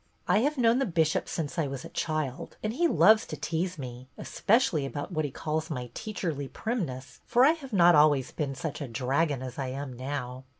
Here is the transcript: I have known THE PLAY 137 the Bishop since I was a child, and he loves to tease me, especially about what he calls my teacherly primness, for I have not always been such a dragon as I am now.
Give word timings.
I 0.27 0.39
have 0.39 0.57
known 0.57 0.79
THE 0.79 0.87
PLAY 0.87 1.03
137 1.03 1.03
the 1.05 1.19
Bishop 1.21 1.29
since 1.29 1.59
I 1.59 1.67
was 1.67 1.85
a 1.85 1.89
child, 1.89 2.57
and 2.63 2.73
he 2.73 2.87
loves 2.87 3.27
to 3.27 3.37
tease 3.37 3.77
me, 3.77 4.07
especially 4.17 4.83
about 4.83 5.11
what 5.11 5.25
he 5.25 5.29
calls 5.29 5.69
my 5.69 5.91
teacherly 5.93 6.51
primness, 6.51 7.19
for 7.27 7.45
I 7.45 7.51
have 7.51 7.71
not 7.71 7.93
always 7.93 8.31
been 8.31 8.55
such 8.55 8.81
a 8.81 8.87
dragon 8.87 9.43
as 9.43 9.59
I 9.59 9.67
am 9.67 9.93
now. 9.93 10.45